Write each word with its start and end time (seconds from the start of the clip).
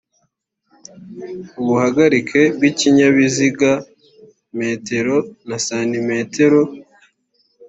ubuhagarike 1.61 2.41
bw 2.55 2.61
ikinyabiziga 2.71 3.71
metero 4.59 5.15
na 5.47 5.57
santimetero 5.65 6.61